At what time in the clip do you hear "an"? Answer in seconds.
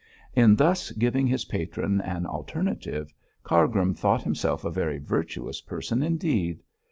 2.01-2.25